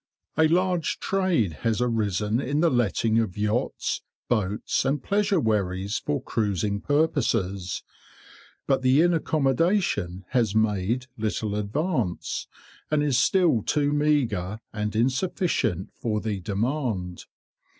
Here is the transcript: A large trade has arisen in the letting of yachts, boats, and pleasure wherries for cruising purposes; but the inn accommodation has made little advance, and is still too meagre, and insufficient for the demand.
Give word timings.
A 0.35 0.47
large 0.47 0.99
trade 0.99 1.53
has 1.61 1.79
arisen 1.79 2.41
in 2.41 2.61
the 2.61 2.71
letting 2.71 3.19
of 3.19 3.37
yachts, 3.37 4.01
boats, 4.27 4.83
and 4.83 5.03
pleasure 5.03 5.39
wherries 5.39 5.99
for 5.99 6.19
cruising 6.23 6.81
purposes; 6.81 7.83
but 8.65 8.81
the 8.81 9.03
inn 9.03 9.13
accommodation 9.13 10.25
has 10.29 10.55
made 10.55 11.05
little 11.17 11.55
advance, 11.55 12.47
and 12.89 13.03
is 13.03 13.19
still 13.19 13.61
too 13.61 13.91
meagre, 13.93 14.59
and 14.73 14.95
insufficient 14.95 15.91
for 15.93 16.19
the 16.19 16.39
demand. 16.39 17.25